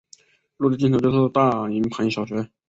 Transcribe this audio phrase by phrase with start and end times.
[0.57, 2.49] 路的尽头就是大营盘小学。